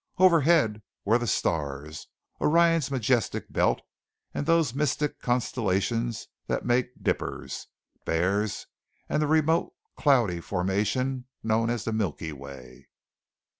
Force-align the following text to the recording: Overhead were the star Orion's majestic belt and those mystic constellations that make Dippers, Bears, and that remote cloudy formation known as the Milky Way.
Overhead 0.17 0.81
were 1.05 1.19
the 1.19 1.27
star 1.27 1.87
Orion's 2.41 2.89
majestic 2.89 3.53
belt 3.53 3.83
and 4.33 4.47
those 4.47 4.73
mystic 4.73 5.19
constellations 5.19 6.27
that 6.47 6.65
make 6.65 7.03
Dippers, 7.03 7.67
Bears, 8.03 8.65
and 9.07 9.21
that 9.21 9.27
remote 9.27 9.73
cloudy 9.95 10.39
formation 10.41 11.25
known 11.43 11.69
as 11.69 11.83
the 11.83 11.93
Milky 11.93 12.31
Way. 12.33 12.87